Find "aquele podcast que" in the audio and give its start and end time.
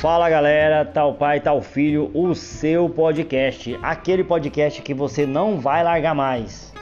3.82-4.94